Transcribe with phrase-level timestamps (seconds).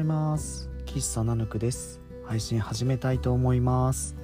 [0.00, 0.70] ざいます。
[0.86, 2.00] 喫茶ナヌクです。
[2.24, 4.16] 配信始めたいと思います。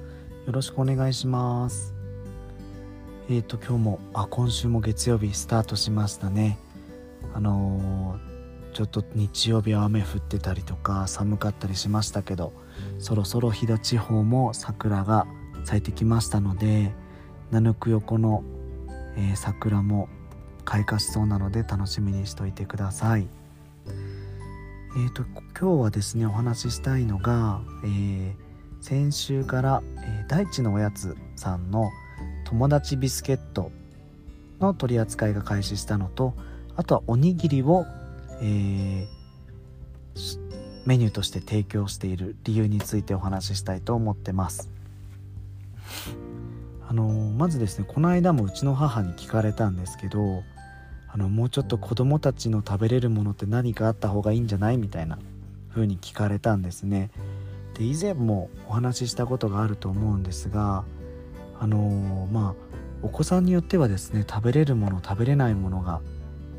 [0.47, 1.93] よろしくお願いします。
[3.29, 6.57] えーと今日もあ今週も月曜日スタートしましたね。
[7.35, 12.53] あのー、ちょっと日曜日は雨降ってたりとか寒かったりしましたけど
[12.97, 15.27] そろそろ飛騨地方も桜が
[15.63, 16.93] 咲いてきましたので
[17.51, 18.43] ナヌク横の、
[19.15, 20.09] えー、桜も
[20.65, 23.27] 開花しそうなので楽しみにしといてください。
[24.97, 25.23] えーと、
[25.55, 28.33] 今日はですねお話ししたいのが、えー、
[28.81, 31.91] 先週から、えー、大地のおやつさんの
[32.45, 33.69] 友達ビスケット
[34.59, 36.33] の取り扱いが開始したのと
[36.75, 37.85] あとはおにぎりを、
[38.41, 39.07] えー、
[40.87, 44.71] メニューとして提供している理由についてお話ししたいと思ってます。
[46.89, 47.03] あの
[47.37, 50.41] まずですねこの間もうちの母に聞かれたんですけど
[51.09, 55.17] あのもうちょっと子供たちの食べれるものって何かあった方がいいんじゃないみたいな
[55.69, 57.11] 風に聞かれたんですね。
[57.75, 60.83] で以前もお話ししたことがあると思うんですが
[61.59, 66.01] あのー、まあお子さんによってはですね食べれるもの食べれないものが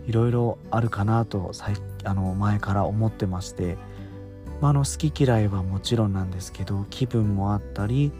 [0.06, 1.52] いろいろあるかなと
[2.04, 3.76] あの前から思ってまして、
[4.60, 8.12] まあ、あの好き嫌いはもちろんなんですけど気分もあったり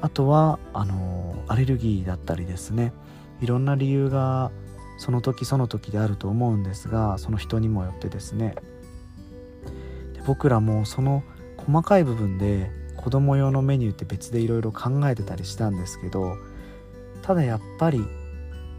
[0.00, 2.92] あとはあのアレルギーだったりですね
[3.40, 4.50] いろんな理由が
[5.00, 8.54] その時その時であると思うんですがその人にもよってですね。
[10.12, 11.24] で僕らもその
[11.56, 16.36] 細かい部分で子供用のメニューって別でいろいろ考えてたりしたんですけど
[17.22, 18.04] ただやっぱり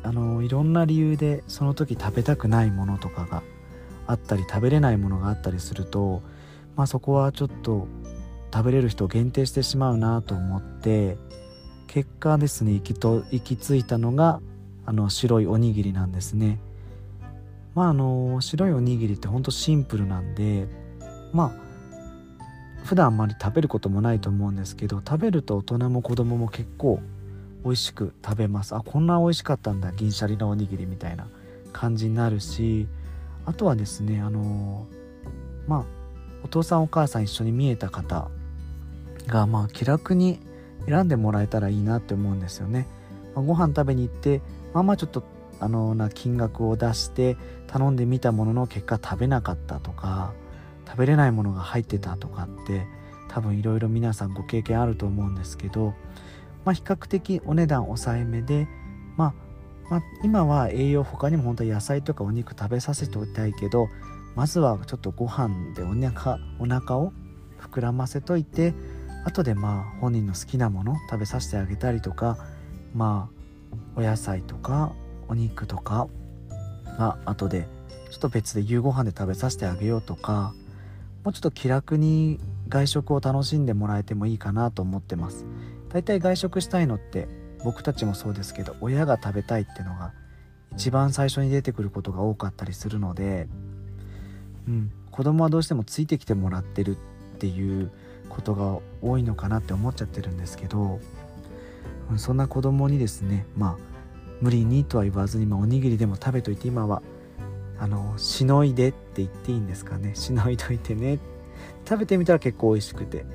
[0.03, 3.41] あのいろんな理由でその時食べたくないものとかが
[4.05, 6.21] あったり食べれないものがあったりすると、
[6.75, 7.87] まあ、そこはちょっと
[8.53, 11.17] 食べれる人を限定してしまうなと思って
[11.87, 14.39] 結果ですね行きと行き着いたのが
[14.85, 16.59] あの白いおにぎりなんですね。
[17.75, 20.67] まああの白いおにぎりってほんとシンプルなんで
[21.33, 21.51] まあ
[22.83, 26.99] 普段あんまり食べることもないと思うんですけど食べると大人も子供も結構
[27.63, 28.75] 美味しく食べます。
[28.75, 29.91] あこんな美味しかったんだ。
[29.91, 31.27] 銀シャリのおにぎりみたいな
[31.71, 32.87] 感じになるし
[33.45, 34.85] あとはですねあの
[35.67, 35.85] まあ
[36.43, 38.29] お父さんお母さん一緒に見えた方
[39.27, 40.39] がまあ気楽に
[40.87, 42.87] 選んでもらえたらいいなって思うんですよね、
[43.35, 44.41] まあ、ご飯食べに行って
[44.73, 45.23] まあまあちょっと
[45.59, 47.37] あのな金額を出して
[47.67, 50.33] 頼んでみたものの結果食べなかったとか
[50.87, 52.87] 食べれないものが入ってたとかって
[53.29, 55.93] 多分いろいろ皆さんご経験あると思うんですけど、
[56.65, 58.67] まあ、比較的お値段抑えめで、
[59.15, 59.33] まあ、
[59.89, 63.87] まあ、今は栄養他にも本当は野菜とかお肉食べさせておきたいけど
[64.35, 67.13] まずはちょっとご飯でお腹お腹を
[67.59, 68.73] 膨らませといて
[69.25, 72.37] 後でまあ本人の好きなもの食べさせてあげたりとか
[72.93, 73.40] まあ
[73.95, 74.93] お野菜とか
[75.27, 76.07] お肉とか
[76.97, 77.67] は後で
[78.09, 80.53] ちょっと別で夕ご飯で食べさせてあげようとか
[81.23, 85.45] もうちょっと気楽に外食を楽しんでもらえてもいいかなと思ってます。
[85.89, 87.27] だいたい外食したいのって
[87.63, 90.13] 僕たちもそうですけど親が食べたいってのが
[90.73, 93.47] 一番最初に出てくることが多かったりするので、
[94.67, 96.97] うん、子供はどうしてもついてきてもらってる
[97.35, 97.91] っていう
[98.29, 100.99] ことが多いのかなって思っちゃってるんですけど
[102.17, 103.91] そんな子供にですねまあ
[104.41, 107.01] 無理にとは言わずに、まあ、おにぎりでも食べといて今は
[107.79, 110.13] あのしのいでって言っていいんですかね。
[110.15, 111.19] しのいといてね。
[111.87, 113.25] 食べてみたら結構美味しくて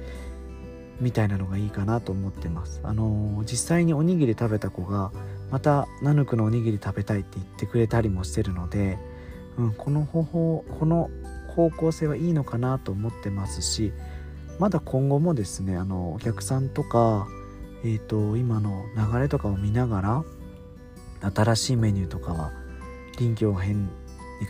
[1.01, 2.81] みたいなのがいいかなと思ってます。
[2.85, 5.11] あの実際におにぎり食べた子が
[5.51, 8.99] またナヌクのおにぎり食べたいって言ってくれたりもしてるので、
[9.59, 11.11] うん、この方法この
[11.49, 13.93] 方向性はいいのかなと思ってますし
[14.59, 17.27] まだ今後もですねあのお客さんとか
[17.87, 20.25] えーと、今の流れとかを見ながら
[21.33, 22.51] 新しいメニューとかは
[23.17, 23.91] 臨機応変に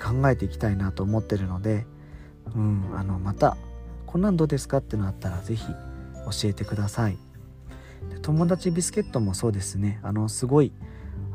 [0.03, 1.87] 考えていきたいなと思ってるので、
[2.55, 3.59] うん、あのまた
[4.07, 7.19] こんなんどうですかってのあったら是非教えてください。
[8.23, 10.01] 友達ビスケットもそうですね。
[10.03, 10.73] あのすごい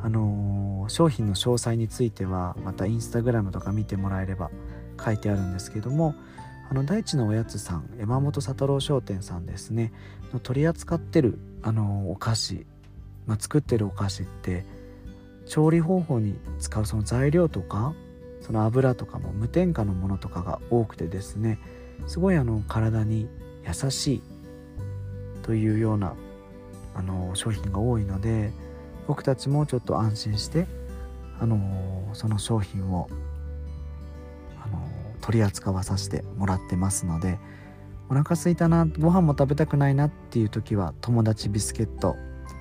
[0.02, 4.50] あのー、商品の詳細についてはまたインスタグラムとか見てもらえれば
[5.00, 6.16] 書いてあるんですけども
[6.72, 9.92] あの大地のおやつさん山本佐太郎商店さんですね。
[10.32, 12.66] の取り扱ってるあのお菓子、
[13.28, 14.64] まあ、作ってるお菓子って
[15.46, 17.94] 調理方法に使うその材料とか
[18.40, 21.60] その油とかも無添加のものとかが多くてですね
[22.08, 23.28] すごいあの体に
[23.68, 24.22] 優しい
[25.44, 26.16] というような
[26.96, 28.54] あの商品が多いので
[29.08, 30.68] 僕たちもちょっと安心して
[31.38, 33.10] あのその商品を
[35.22, 37.40] 取り扱わさせてもらってますので
[38.10, 42.16] お腹すいたなご飯も食べたくないなっていう時は友達ビスケット、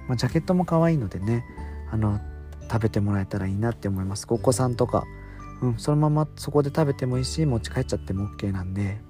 [0.06, 1.44] まあ、ジャケットも可愛いのでね
[1.90, 2.20] あの
[2.70, 4.26] 食べてもらえたらいいなって思います。
[4.30, 5.02] お子さんとか、
[5.60, 9.00] うん、そのままそこで食べてもいいし持ち帰っちゃっても OK なんで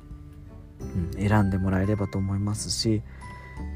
[0.81, 3.02] うん、選んでもらえればと思いますし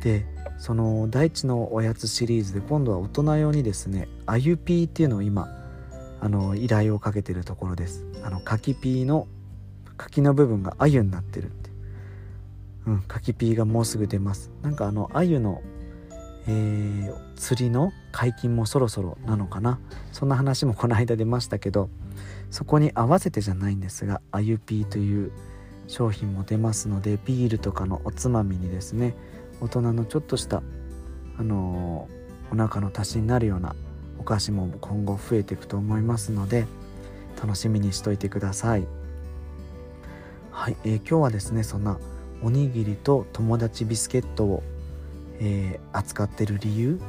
[0.02, 0.26] で
[0.58, 5.48] その大地のおやつシリーズで今度は大人用にですねあゆピーっていうのを今
[6.20, 8.06] あの依頼をかけてるところです。
[8.22, 9.26] あの柿ピーの
[9.96, 11.70] 柿の部分があゆになってるって。
[12.86, 14.50] うん柿ピーがもうすぐ出ます。
[14.62, 15.62] なんかあのあゆの
[16.46, 19.78] えー、釣りの解禁もそろそろなのかな。
[20.12, 21.88] そんな話もこの間出ましたけど
[22.50, 25.32] そこに合わせてじゃないんですがあゆピーという
[25.88, 29.14] 商品も出ますのでビールとかのおつまみにですね
[29.60, 30.62] 大人のちょっとした
[31.38, 33.74] あのー、お腹の足しになるような
[34.18, 36.66] お菓子も今後増えていくと思いますので
[37.42, 38.86] 楽しみにしといてください。
[40.54, 41.98] はい、えー、今日はですねそんな
[42.42, 44.62] おにぎりと友達ビスケットを
[45.40, 47.00] えー、扱ってる理由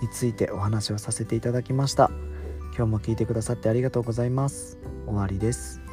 [0.00, 2.10] についてお話をさせていただきました。
[2.76, 4.78] 今日も聞いてくださってありがとうございます。
[5.06, 5.83] 終わりです。